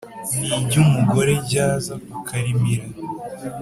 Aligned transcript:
n’iryumugore 0.45 1.33
ryaza 1.45 1.93
ukarimira 2.17 2.85